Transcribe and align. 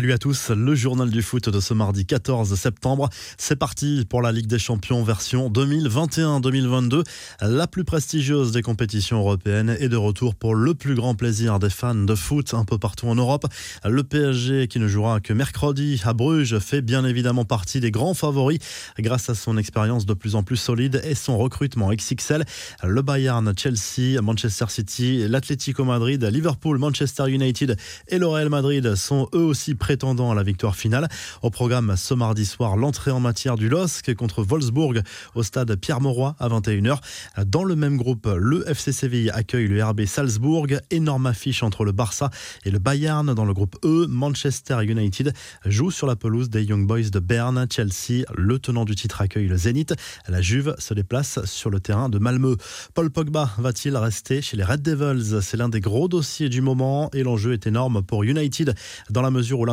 Salut 0.00 0.12
à 0.14 0.18
tous, 0.18 0.48
le 0.48 0.74
journal 0.74 1.10
du 1.10 1.20
foot 1.20 1.50
de 1.50 1.60
ce 1.60 1.74
mardi 1.74 2.06
14 2.06 2.54
septembre. 2.54 3.10
C'est 3.36 3.56
parti 3.56 4.06
pour 4.08 4.22
la 4.22 4.32
Ligue 4.32 4.46
des 4.46 4.58
Champions 4.58 5.04
version 5.04 5.50
2021-2022. 5.50 7.04
La 7.42 7.66
plus 7.66 7.84
prestigieuse 7.84 8.50
des 8.50 8.62
compétitions 8.62 9.18
européennes 9.18 9.76
est 9.78 9.90
de 9.90 9.98
retour 9.98 10.34
pour 10.34 10.54
le 10.54 10.72
plus 10.72 10.94
grand 10.94 11.14
plaisir 11.14 11.58
des 11.58 11.68
fans 11.68 11.94
de 11.94 12.14
foot 12.14 12.54
un 12.54 12.64
peu 12.64 12.78
partout 12.78 13.08
en 13.08 13.14
Europe. 13.14 13.44
Le 13.84 14.02
PSG 14.02 14.68
qui 14.68 14.78
ne 14.78 14.88
jouera 14.88 15.20
que 15.20 15.34
mercredi 15.34 16.00
à 16.06 16.14
Bruges 16.14 16.58
fait 16.60 16.80
bien 16.80 17.04
évidemment 17.04 17.44
partie 17.44 17.80
des 17.80 17.90
grands 17.90 18.14
favoris 18.14 18.58
grâce 18.98 19.28
à 19.28 19.34
son 19.34 19.58
expérience 19.58 20.06
de 20.06 20.14
plus 20.14 20.34
en 20.34 20.42
plus 20.42 20.56
solide 20.56 21.02
et 21.04 21.14
son 21.14 21.36
recrutement 21.36 21.92
XXL. 21.92 22.46
Le 22.82 23.02
Bayern, 23.02 23.52
Chelsea, 23.54 24.22
Manchester 24.22 24.64
City, 24.68 25.28
l'Atlético 25.28 25.84
Madrid, 25.84 26.24
Liverpool, 26.24 26.78
Manchester 26.78 27.28
United 27.28 27.76
et 28.08 28.18
le 28.18 28.26
Real 28.26 28.48
Madrid 28.48 28.94
sont 28.94 29.28
eux 29.34 29.44
aussi 29.44 29.74
prétendant 29.90 30.30
à 30.30 30.36
la 30.36 30.44
victoire 30.44 30.76
finale. 30.76 31.08
Au 31.42 31.50
programme 31.50 31.96
ce 31.96 32.14
mardi 32.14 32.46
soir, 32.46 32.76
l'entrée 32.76 33.10
en 33.10 33.18
matière 33.18 33.56
du 33.56 33.68
LOSC 33.68 34.14
contre 34.14 34.44
Wolfsburg 34.44 35.02
au 35.34 35.42
stade 35.42 35.74
Pierre-Mauroy 35.74 36.36
à 36.38 36.48
21h. 36.48 37.00
Dans 37.44 37.64
le 37.64 37.74
même 37.74 37.96
groupe, 37.96 38.28
le 38.32 38.70
FC 38.70 38.92
Séville 38.92 39.30
accueille 39.30 39.66
le 39.66 39.84
RB 39.84 40.04
Salzbourg. 40.04 40.68
Énorme 40.92 41.26
affiche 41.26 41.64
entre 41.64 41.84
le 41.84 41.90
Barça 41.90 42.30
et 42.64 42.70
le 42.70 42.78
Bayern. 42.78 43.34
Dans 43.34 43.44
le 43.44 43.52
groupe 43.52 43.78
E, 43.84 44.06
Manchester 44.08 44.78
United 44.84 45.32
joue 45.66 45.90
sur 45.90 46.06
la 46.06 46.14
pelouse 46.14 46.50
des 46.50 46.62
Young 46.62 46.86
Boys 46.86 47.10
de 47.10 47.18
Berne. 47.18 47.66
Chelsea, 47.68 48.24
le 48.36 48.60
tenant 48.60 48.84
du 48.84 48.94
titre, 48.94 49.20
accueille 49.20 49.48
le 49.48 49.56
Zénith. 49.56 49.92
La 50.28 50.40
Juve 50.40 50.76
se 50.78 50.94
déplace 50.94 51.44
sur 51.46 51.68
le 51.68 51.80
terrain 51.80 52.08
de 52.08 52.20
Malmö. 52.20 52.54
Paul 52.94 53.10
Pogba 53.10 53.50
va-t-il 53.58 53.96
rester 53.96 54.40
chez 54.40 54.56
les 54.56 54.62
Red 54.62 54.82
Devils? 54.82 55.40
C'est 55.42 55.56
l'un 55.56 55.68
des 55.68 55.80
gros 55.80 56.06
dossiers 56.06 56.48
du 56.48 56.60
moment 56.60 57.10
et 57.12 57.24
l'enjeu 57.24 57.54
est 57.54 57.66
énorme 57.66 58.04
pour 58.04 58.22
United 58.22 58.76
dans 59.10 59.22
la 59.22 59.32
mesure 59.32 59.58
où 59.58 59.64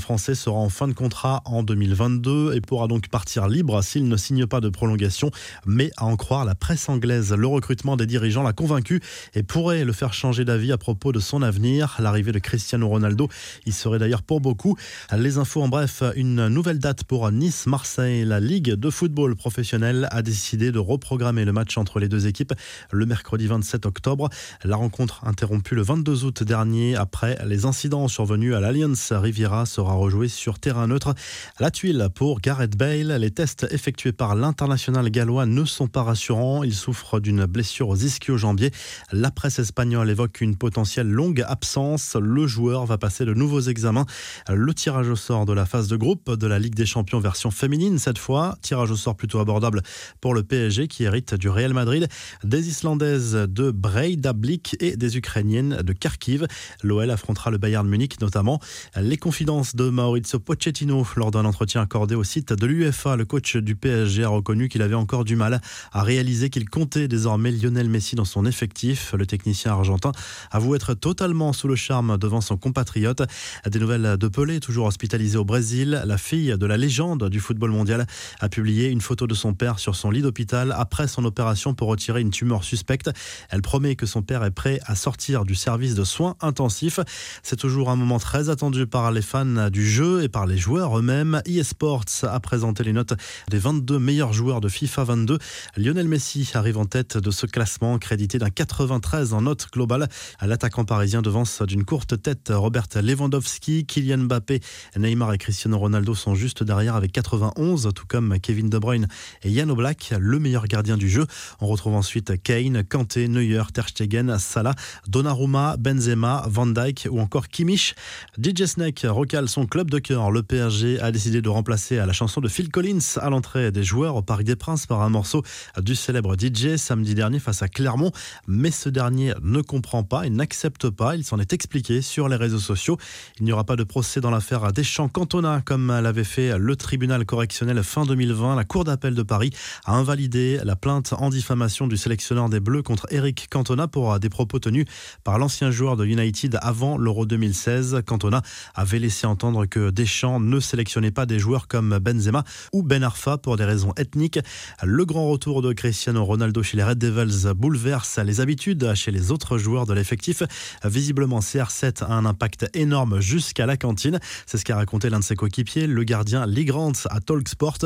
français 0.00 0.34
sera 0.34 0.56
en 0.56 0.68
fin 0.68 0.88
de 0.88 0.92
contrat 0.92 1.42
en 1.44 1.62
2022 1.62 2.54
et 2.54 2.60
pourra 2.60 2.88
donc 2.88 3.08
partir 3.08 3.48
libre 3.48 3.82
s'il 3.82 4.08
ne 4.08 4.16
signe 4.16 4.46
pas 4.46 4.60
de 4.60 4.68
prolongation. 4.68 5.30
Mais 5.66 5.90
à 5.96 6.06
en 6.06 6.16
croire 6.16 6.44
la 6.44 6.54
presse 6.54 6.88
anglaise, 6.88 7.32
le 7.32 7.46
recrutement 7.46 7.96
des 7.96 8.06
dirigeants 8.06 8.42
l'a 8.42 8.52
convaincu 8.52 9.00
et 9.34 9.42
pourrait 9.42 9.84
le 9.84 9.92
faire 9.92 10.12
changer 10.12 10.44
d'avis 10.44 10.72
à 10.72 10.78
propos 10.78 11.12
de 11.12 11.20
son 11.20 11.42
avenir. 11.42 11.96
L'arrivée 12.00 12.32
de 12.32 12.38
Cristiano 12.38 12.88
Ronaldo 12.88 13.28
y 13.66 13.72
serait 13.72 13.98
d'ailleurs 13.98 14.22
pour 14.22 14.40
beaucoup. 14.40 14.76
Les 15.16 15.38
infos 15.38 15.62
en 15.62 15.68
bref, 15.68 16.02
une 16.16 16.48
nouvelle 16.48 16.78
date 16.78 17.04
pour 17.04 17.30
Nice-Marseille. 17.30 18.24
La 18.24 18.40
Ligue 18.40 18.72
de 18.72 18.90
football 18.90 19.36
professionnel 19.36 20.08
a 20.10 20.22
décidé 20.22 20.72
de 20.72 20.78
reprogrammer 20.78 21.44
le 21.44 21.52
match 21.52 21.78
entre 21.78 22.00
les 22.00 22.08
deux 22.08 22.26
équipes 22.26 22.54
le 22.90 23.06
mercredi 23.06 23.46
27 23.46 23.86
octobre. 23.86 24.28
La 24.64 24.76
rencontre 24.76 25.24
interrompue 25.24 25.74
le 25.74 25.82
22 25.82 26.24
août 26.24 26.42
dernier 26.42 26.96
après 26.96 27.38
les 27.46 27.64
incidents 27.64 28.08
survenus 28.08 28.54
à 28.54 28.60
l'Alliance 28.60 29.12
Riviera 29.34 29.66
sera 29.66 29.94
rejoué 29.94 30.28
sur 30.28 30.60
terrain 30.60 30.86
neutre. 30.86 31.12
La 31.58 31.72
tuile 31.72 32.08
pour 32.14 32.40
Gareth 32.40 32.76
Bale. 32.76 33.16
Les 33.18 33.32
tests 33.32 33.66
effectués 33.72 34.12
par 34.12 34.36
l'international 34.36 35.10
gallois 35.10 35.44
ne 35.44 35.64
sont 35.64 35.88
pas 35.88 36.04
rassurants. 36.04 36.62
Il 36.62 36.72
souffre 36.72 37.18
d'une 37.18 37.44
blessure 37.46 37.88
aux 37.88 37.96
ischio-jambiers. 37.96 38.70
La 39.10 39.32
presse 39.32 39.58
espagnole 39.58 40.08
évoque 40.08 40.40
une 40.40 40.54
potentielle 40.54 41.08
longue 41.08 41.42
absence. 41.48 42.14
Le 42.14 42.46
joueur 42.46 42.86
va 42.86 42.96
passer 42.96 43.24
de 43.24 43.34
nouveaux 43.34 43.62
examens. 43.62 44.06
Le 44.48 44.72
tirage 44.72 45.08
au 45.08 45.16
sort 45.16 45.46
de 45.46 45.52
la 45.52 45.66
phase 45.66 45.88
de 45.88 45.96
groupe 45.96 46.30
de 46.30 46.46
la 46.46 46.60
Ligue 46.60 46.76
des 46.76 46.86
Champions 46.86 47.18
version 47.18 47.50
féminine 47.50 47.98
cette 47.98 48.18
fois. 48.18 48.56
Tirage 48.62 48.92
au 48.92 48.96
sort 48.96 49.16
plutôt 49.16 49.40
abordable 49.40 49.82
pour 50.20 50.32
le 50.32 50.44
PSG 50.44 50.86
qui 50.86 51.02
hérite 51.02 51.34
du 51.34 51.48
Real 51.48 51.74
Madrid, 51.74 52.06
des 52.44 52.68
Islandaises 52.68 53.32
de 53.32 53.72
Breidablik 53.72 54.76
et 54.78 54.96
des 54.96 55.16
Ukrainiennes 55.16 55.82
de 55.82 55.92
Kharkiv. 55.92 56.46
L'OL 56.84 57.10
affrontera 57.10 57.50
le 57.50 57.58
Bayern 57.58 57.88
Munich 57.88 58.20
notamment. 58.20 58.60
Les 58.94 59.16
confidences 59.24 59.74
de 59.74 59.88
Maurizio 59.88 60.38
Pochettino 60.38 61.06
lors 61.16 61.30
d'un 61.30 61.46
entretien 61.46 61.80
accordé 61.80 62.14
au 62.14 62.24
site 62.24 62.52
de 62.52 62.66
l'UEFA. 62.66 63.16
Le 63.16 63.24
coach 63.24 63.56
du 63.56 63.74
PSG 63.74 64.22
a 64.22 64.28
reconnu 64.28 64.68
qu'il 64.68 64.82
avait 64.82 64.94
encore 64.94 65.24
du 65.24 65.34
mal 65.34 65.62
à 65.92 66.02
réaliser 66.02 66.50
qu'il 66.50 66.68
comptait 66.68 67.08
désormais 67.08 67.50
Lionel 67.50 67.88
Messi 67.88 68.16
dans 68.16 68.26
son 68.26 68.44
effectif. 68.44 69.14
Le 69.16 69.24
technicien 69.24 69.72
argentin 69.72 70.12
avoue 70.50 70.74
être 70.74 70.92
totalement 70.92 71.54
sous 71.54 71.68
le 71.68 71.74
charme 71.74 72.18
devant 72.18 72.42
son 72.42 72.58
compatriote. 72.58 73.22
Des 73.66 73.78
nouvelles 73.78 74.18
de 74.18 74.28
Pelé, 74.28 74.60
toujours 74.60 74.84
hospitalisé 74.84 75.38
au 75.38 75.44
Brésil. 75.46 76.02
La 76.04 76.18
fille 76.18 76.54
de 76.58 76.66
la 76.66 76.76
légende 76.76 77.30
du 77.30 77.40
football 77.40 77.70
mondial 77.70 78.06
a 78.40 78.50
publié 78.50 78.90
une 78.90 79.00
photo 79.00 79.26
de 79.26 79.34
son 79.34 79.54
père 79.54 79.78
sur 79.78 79.96
son 79.96 80.10
lit 80.10 80.20
d'hôpital 80.20 80.74
après 80.76 81.08
son 81.08 81.24
opération 81.24 81.72
pour 81.72 81.88
retirer 81.88 82.20
une 82.20 82.30
tumeur 82.30 82.62
suspecte. 82.62 83.08
Elle 83.48 83.62
promet 83.62 83.96
que 83.96 84.04
son 84.04 84.20
père 84.20 84.44
est 84.44 84.50
prêt 84.50 84.80
à 84.84 84.94
sortir 84.94 85.46
du 85.46 85.54
service 85.54 85.94
de 85.94 86.04
soins 86.04 86.36
intensifs. 86.42 87.00
C'est 87.42 87.56
toujours 87.56 87.88
un 87.88 87.96
moment 87.96 88.18
très 88.18 88.50
attendu 88.50 88.86
par 88.86 89.13
les 89.14 89.22
fans 89.22 89.70
du 89.70 89.88
jeu 89.88 90.24
et 90.24 90.28
par 90.28 90.44
les 90.44 90.58
joueurs 90.58 90.98
eux-mêmes. 90.98 91.40
eSports 91.46 92.04
a 92.24 92.40
présenté 92.40 92.82
les 92.82 92.92
notes 92.92 93.14
des 93.48 93.58
22 93.58 93.98
meilleurs 93.98 94.32
joueurs 94.32 94.60
de 94.60 94.68
FIFA 94.68 95.04
22. 95.04 95.38
Lionel 95.76 96.08
Messi 96.08 96.50
arrive 96.54 96.78
en 96.78 96.84
tête 96.84 97.16
de 97.16 97.30
ce 97.30 97.46
classement, 97.46 97.96
crédité 97.98 98.38
d'un 98.38 98.50
93 98.50 99.32
en 99.32 99.42
note 99.42 99.68
globale. 99.72 100.08
L'attaquant 100.42 100.84
parisien 100.84 101.22
devance 101.22 101.62
d'une 101.62 101.84
courte 101.84 102.20
tête 102.20 102.50
Robert 102.52 102.88
Lewandowski, 103.00 103.86
Kylian 103.86 104.24
Mbappé, 104.24 104.60
Neymar 104.96 105.32
et 105.32 105.38
Cristiano 105.38 105.78
Ronaldo 105.78 106.14
sont 106.16 106.34
juste 106.34 106.64
derrière 106.64 106.96
avec 106.96 107.12
91, 107.12 107.90
tout 107.94 108.06
comme 108.08 108.40
Kevin 108.40 108.68
De 108.68 108.78
Bruyne 108.78 109.06
et 109.44 109.54
Jan 109.54 109.68
Oblak, 109.68 110.12
le 110.18 110.40
meilleur 110.40 110.66
gardien 110.66 110.96
du 110.96 111.08
jeu. 111.08 111.26
On 111.60 111.68
retrouve 111.68 111.94
ensuite 111.94 112.42
Kane, 112.42 112.82
Kanté, 112.82 113.28
Neuer, 113.28 113.62
Ter 113.72 113.88
Stegen, 113.88 114.38
Salah, 114.40 114.74
Donnarumma, 115.06 115.76
Benzema, 115.78 116.44
Van 116.48 116.66
Dijk 116.66 117.06
ou 117.10 117.20
encore 117.20 117.46
Kimmich. 117.46 117.94
DJ 118.42 118.64
Snake 118.64 119.03
recale 119.08 119.48
son 119.48 119.66
club 119.66 119.90
de 119.90 119.98
cœur. 119.98 120.30
Le 120.30 120.42
PSG 120.42 121.00
a 121.00 121.12
décidé 121.12 121.42
de 121.42 121.48
remplacer 121.48 121.96
la 121.96 122.12
chanson 122.12 122.40
de 122.40 122.48
Phil 122.48 122.70
Collins 122.70 123.18
à 123.20 123.30
l'entrée 123.30 123.70
des 123.72 123.84
joueurs 123.84 124.16
au 124.16 124.22
Parc 124.22 124.42
des 124.42 124.56
Princes 124.56 124.86
par 124.86 125.02
un 125.02 125.08
morceau 125.08 125.42
du 125.80 125.94
célèbre 125.94 126.36
DJ 126.38 126.76
samedi 126.76 127.14
dernier 127.14 127.38
face 127.38 127.62
à 127.62 127.68
Clermont. 127.68 128.12
Mais 128.46 128.70
ce 128.70 128.88
dernier 128.88 129.34
ne 129.42 129.60
comprend 129.60 130.02
pas 130.02 130.26
et 130.26 130.30
n'accepte 130.30 130.90
pas. 130.90 131.16
Il 131.16 131.24
s'en 131.24 131.38
est 131.38 131.52
expliqué 131.52 132.02
sur 132.02 132.28
les 132.28 132.36
réseaux 132.36 132.58
sociaux. 132.58 132.96
Il 133.38 133.44
n'y 133.44 133.52
aura 133.52 133.64
pas 133.64 133.76
de 133.76 133.84
procès 133.84 134.20
dans 134.20 134.30
l'affaire 134.30 134.72
Deschamps 134.72 135.08
Cantona 135.08 135.62
comme 135.64 135.88
l'avait 135.88 136.24
fait 136.24 136.58
le 136.58 136.76
tribunal 136.76 137.24
correctionnel 137.26 137.82
fin 137.82 138.04
2020. 138.04 138.56
La 138.56 138.64
Cour 138.64 138.84
d'appel 138.84 139.14
de 139.14 139.22
Paris 139.22 139.50
a 139.84 139.94
invalidé 139.94 140.60
la 140.64 140.76
plainte 140.76 141.14
en 141.18 141.30
diffamation 141.30 141.86
du 141.86 141.96
sélectionneur 141.96 142.48
des 142.48 142.60
Bleus 142.60 142.82
contre 142.82 143.06
Eric 143.10 143.48
Cantona 143.50 143.88
pour 143.88 144.18
des 144.18 144.28
propos 144.28 144.58
tenus 144.58 144.86
par 145.22 145.38
l'ancien 145.38 145.70
joueur 145.70 145.96
de 145.96 146.04
United 146.04 146.58
avant 146.62 146.96
l'Euro 146.96 147.26
2016. 147.26 148.02
Cantona 148.06 148.42
avait 148.74 148.93
laissé 148.98 149.26
entendre 149.26 149.66
que 149.66 149.90
Deschamps 149.90 150.40
ne 150.40 150.60
sélectionnait 150.60 151.10
pas 151.10 151.26
des 151.26 151.38
joueurs 151.38 151.68
comme 151.68 151.98
Benzema 151.98 152.44
ou 152.72 152.82
Ben 152.82 153.02
Arfa 153.02 153.38
pour 153.38 153.56
des 153.56 153.64
raisons 153.64 153.92
ethniques. 153.96 154.38
Le 154.82 155.04
grand 155.04 155.28
retour 155.28 155.62
de 155.62 155.72
Cristiano 155.72 156.24
Ronaldo 156.24 156.62
chez 156.62 156.76
les 156.76 156.84
Red 156.84 156.98
Devils 156.98 157.52
bouleverse 157.54 158.18
les 158.18 158.40
habitudes 158.40 158.94
chez 158.94 159.10
les 159.10 159.30
autres 159.30 159.58
joueurs 159.58 159.86
de 159.86 159.94
l'effectif. 159.94 160.42
Visiblement, 160.84 161.40
CR7 161.40 162.04
a 162.04 162.12
un 162.12 162.24
impact 162.24 162.70
énorme 162.74 163.20
jusqu'à 163.20 163.66
la 163.66 163.76
cantine. 163.76 164.18
C'est 164.46 164.58
ce 164.58 164.64
qu'a 164.64 164.76
raconté 164.76 165.10
l'un 165.10 165.20
de 165.20 165.24
ses 165.24 165.36
coéquipiers, 165.36 165.86
le 165.86 166.04
gardien 166.04 166.46
Lee 166.46 166.64
Grant 166.64 166.92
à 167.10 167.20
Talksport. 167.20 167.78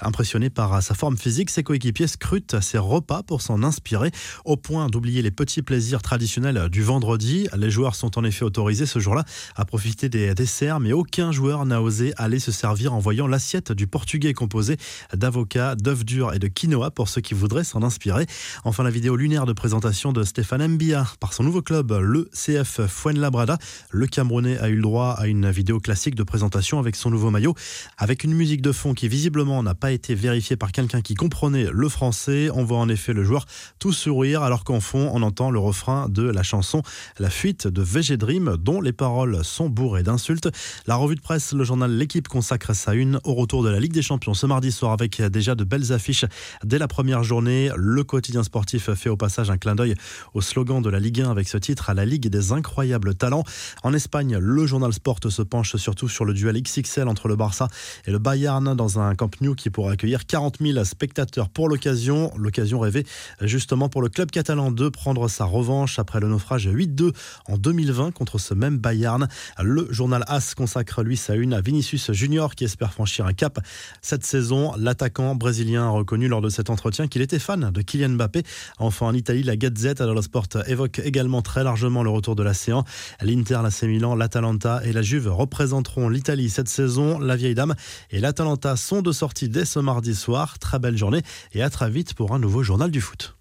Impressionné 0.00 0.50
par 0.50 0.82
sa 0.82 0.94
forme 0.94 1.16
physique, 1.16 1.50
ses 1.50 1.62
coéquipiers 1.62 2.06
scrutent 2.06 2.60
ses 2.60 2.78
repas 2.78 3.22
pour 3.22 3.42
s'en 3.42 3.62
inspirer, 3.62 4.10
au 4.44 4.56
point 4.56 4.88
d'oublier 4.88 5.22
les 5.22 5.30
petits 5.30 5.62
plaisirs 5.62 6.02
traditionnels 6.02 6.68
du 6.70 6.82
vendredi. 6.82 7.48
Les 7.56 7.70
joueurs 7.70 7.94
sont 7.94 8.18
en 8.18 8.24
effet 8.24 8.44
autorisés 8.44 8.86
ce 8.86 8.98
jour-là 8.98 9.24
à 9.54 9.64
profiter 9.64 10.08
des 10.08 10.34
mais 10.80 10.92
aucun 10.92 11.32
joueur 11.32 11.66
n'a 11.66 11.82
osé 11.82 12.14
aller 12.16 12.38
se 12.38 12.50
servir 12.50 12.94
en 12.94 12.98
voyant 12.98 13.26
l'assiette 13.26 13.72
du 13.72 13.86
portugais 13.86 14.32
composée 14.32 14.78
d'avocats, 15.12 15.74
d'œufs 15.74 16.04
durs 16.04 16.32
et 16.32 16.38
de 16.38 16.48
quinoa 16.48 16.90
pour 16.90 17.10
ceux 17.10 17.20
qui 17.20 17.34
voudraient 17.34 17.64
s'en 17.64 17.82
inspirer. 17.82 18.26
Enfin, 18.64 18.82
la 18.82 18.90
vidéo 18.90 19.16
lunaire 19.16 19.44
de 19.44 19.52
présentation 19.52 20.12
de 20.12 20.22
Stéphane 20.22 20.66
Mbia 20.66 21.06
par 21.20 21.34
son 21.34 21.42
nouveau 21.42 21.60
club, 21.60 21.92
le 21.92 22.30
CF 22.32 22.86
Fuenlabrada. 22.86 23.58
Le 23.90 24.06
Camerounais 24.06 24.58
a 24.58 24.68
eu 24.68 24.76
le 24.76 24.82
droit 24.82 25.10
à 25.18 25.26
une 25.26 25.50
vidéo 25.50 25.78
classique 25.78 26.14
de 26.14 26.22
présentation 26.22 26.78
avec 26.78 26.96
son 26.96 27.10
nouveau 27.10 27.30
maillot, 27.30 27.54
avec 27.98 28.24
une 28.24 28.32
musique 28.32 28.62
de 28.62 28.72
fond 28.72 28.94
qui 28.94 29.08
visiblement 29.08 29.62
n'a 29.62 29.74
pas 29.74 29.92
été 29.92 30.14
vérifiée 30.14 30.56
par 30.56 30.72
quelqu'un 30.72 31.02
qui 31.02 31.14
comprenait 31.14 31.68
le 31.70 31.88
français. 31.90 32.48
On 32.54 32.64
voit 32.64 32.78
en 32.78 32.88
effet 32.88 33.12
le 33.12 33.24
joueur 33.24 33.44
tout 33.78 33.92
sourire 33.92 34.42
alors 34.42 34.64
qu'en 34.64 34.80
fond, 34.80 35.10
on 35.12 35.22
entend 35.22 35.50
le 35.50 35.58
refrain 35.58 36.08
de 36.08 36.22
la 36.22 36.42
chanson 36.42 36.82
La 37.18 37.28
fuite 37.28 37.66
de 37.66 37.82
VG 37.82 38.16
Dream, 38.16 38.56
dont 38.58 38.80
les 38.80 38.92
paroles 38.92 39.44
sont 39.44 39.68
bourrées 39.68 40.02
d'insultes. 40.02 40.45
La 40.86 40.96
revue 40.96 41.16
de 41.16 41.20
presse, 41.20 41.52
le 41.52 41.64
journal 41.64 41.90
L'équipe 41.90 42.28
consacre 42.28 42.74
sa 42.74 42.94
une 42.94 43.20
au 43.24 43.34
retour 43.34 43.62
de 43.62 43.68
la 43.68 43.80
Ligue 43.80 43.92
des 43.92 44.02
Champions 44.02 44.34
ce 44.34 44.46
mardi 44.46 44.72
soir 44.72 44.92
avec 44.92 45.20
déjà 45.22 45.54
de 45.54 45.64
belles 45.64 45.92
affiches 45.92 46.24
dès 46.64 46.78
la 46.78 46.88
première 46.88 47.22
journée. 47.22 47.70
Le 47.76 48.04
quotidien 48.04 48.42
sportif 48.42 48.92
fait 48.92 49.08
au 49.08 49.16
passage 49.16 49.50
un 49.50 49.58
clin 49.58 49.74
d'œil 49.74 49.94
au 50.34 50.40
slogan 50.40 50.82
de 50.82 50.90
la 50.90 51.00
Ligue 51.00 51.22
1 51.22 51.30
avec 51.30 51.48
ce 51.48 51.58
titre 51.58 51.90
à 51.90 51.94
la 51.94 52.04
Ligue 52.04 52.28
des 52.28 52.52
incroyables 52.52 53.14
talents. 53.14 53.44
En 53.82 53.92
Espagne, 53.92 54.36
le 54.38 54.66
journal 54.66 54.92
Sport 54.92 55.18
se 55.28 55.42
penche 55.42 55.76
surtout 55.76 56.08
sur 56.08 56.24
le 56.24 56.34
duel 56.34 56.60
XXL 56.60 57.08
entre 57.08 57.28
le 57.28 57.36
Barça 57.36 57.68
et 58.06 58.10
le 58.10 58.18
Bayern 58.18 58.74
dans 58.74 58.98
un 58.98 59.14
Camp 59.14 59.40
Nou 59.40 59.54
qui 59.54 59.70
pourra 59.70 59.92
accueillir 59.92 60.26
40 60.26 60.58
000 60.60 60.84
spectateurs 60.84 61.48
pour 61.48 61.68
l'occasion. 61.68 62.32
L'occasion 62.36 62.78
rêvée 62.80 63.06
justement 63.40 63.88
pour 63.88 64.02
le 64.02 64.08
club 64.08 64.30
catalan 64.30 64.70
de 64.70 64.88
prendre 64.88 65.28
sa 65.28 65.44
revanche 65.44 65.98
après 65.98 66.20
le 66.20 66.28
naufrage 66.28 66.68
8-2 66.68 67.12
en 67.46 67.58
2020 67.58 68.12
contre 68.12 68.38
ce 68.38 68.54
même 68.54 68.78
Bayern. 68.78 69.28
Le 69.62 69.86
journal 69.90 70.24
As 70.36 70.54
consacre 70.54 71.02
lui 71.02 71.16
sa 71.16 71.34
une 71.34 71.54
à 71.54 71.62
Vinicius 71.62 72.12
Junior 72.12 72.54
qui 72.54 72.64
espère 72.64 72.92
franchir 72.92 73.24
un 73.24 73.32
cap 73.32 73.58
cette 74.02 74.22
saison. 74.22 74.74
L'attaquant 74.76 75.34
brésilien 75.34 75.86
a 75.86 75.88
reconnu 75.88 76.28
lors 76.28 76.42
de 76.42 76.50
cet 76.50 76.68
entretien 76.68 77.08
qu'il 77.08 77.22
était 77.22 77.38
fan 77.38 77.70
de 77.70 77.80
Kylian 77.80 78.10
Mbappé. 78.10 78.42
Enfin 78.76 79.06
en 79.06 79.14
Italie, 79.14 79.42
la 79.42 79.56
Gazette 79.56 80.02
dello 80.02 80.20
Sport 80.20 80.48
évoque 80.66 80.98
également 80.98 81.40
très 81.40 81.64
largement 81.64 82.02
le 82.02 82.10
retour 82.10 82.36
de 82.36 82.42
l'Océan. 82.42 82.84
L'Inter, 83.22 83.60
l'AC 83.62 83.84
Milan, 83.84 84.14
l'Atalanta 84.14 84.82
et 84.84 84.92
la 84.92 85.00
Juve 85.00 85.28
représenteront 85.32 86.10
l'Italie 86.10 86.50
cette 86.50 86.68
saison. 86.68 87.18
La 87.18 87.36
vieille 87.36 87.54
dame 87.54 87.74
et 88.10 88.20
l'Atalanta 88.20 88.76
sont 88.76 89.00
de 89.00 89.12
sortie 89.12 89.48
dès 89.48 89.64
ce 89.64 89.78
mardi 89.78 90.14
soir. 90.14 90.58
Très 90.58 90.78
belle 90.78 90.98
journée 90.98 91.22
et 91.54 91.62
à 91.62 91.70
très 91.70 91.88
vite 91.88 92.12
pour 92.12 92.34
un 92.34 92.38
nouveau 92.38 92.62
journal 92.62 92.90
du 92.90 93.00
foot. 93.00 93.34